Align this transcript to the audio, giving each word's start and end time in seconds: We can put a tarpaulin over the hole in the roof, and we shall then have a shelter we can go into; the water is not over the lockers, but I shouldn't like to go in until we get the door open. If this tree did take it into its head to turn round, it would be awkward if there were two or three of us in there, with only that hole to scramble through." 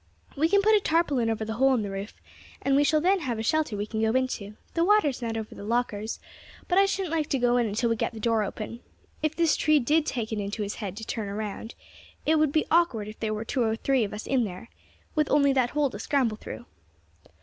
We 0.35 0.49
can 0.49 0.63
put 0.63 0.73
a 0.75 0.79
tarpaulin 0.79 1.29
over 1.29 1.45
the 1.45 1.53
hole 1.53 1.75
in 1.75 1.83
the 1.83 1.91
roof, 1.91 2.15
and 2.63 2.75
we 2.75 2.83
shall 2.83 2.99
then 3.01 3.19
have 3.19 3.37
a 3.37 3.43
shelter 3.43 3.77
we 3.77 3.85
can 3.85 4.01
go 4.01 4.13
into; 4.13 4.55
the 4.73 4.83
water 4.83 5.09
is 5.09 5.21
not 5.21 5.37
over 5.37 5.53
the 5.53 5.63
lockers, 5.63 6.19
but 6.67 6.79
I 6.79 6.87
shouldn't 6.87 7.11
like 7.13 7.29
to 7.29 7.37
go 7.37 7.55
in 7.57 7.67
until 7.67 7.91
we 7.91 7.95
get 7.95 8.11
the 8.11 8.19
door 8.19 8.41
open. 8.41 8.79
If 9.21 9.35
this 9.35 9.55
tree 9.55 9.77
did 9.79 10.07
take 10.07 10.31
it 10.31 10.39
into 10.39 10.63
its 10.63 10.73
head 10.81 10.97
to 10.97 11.05
turn 11.05 11.29
round, 11.31 11.75
it 12.25 12.39
would 12.39 12.51
be 12.51 12.65
awkward 12.71 13.09
if 13.09 13.19
there 13.19 13.31
were 13.35 13.45
two 13.45 13.61
or 13.61 13.75
three 13.75 14.03
of 14.03 14.11
us 14.11 14.25
in 14.25 14.43
there, 14.43 14.69
with 15.13 15.29
only 15.29 15.53
that 15.53 15.69
hole 15.69 15.91
to 15.91 15.99
scramble 15.99 16.37
through." 16.37 16.65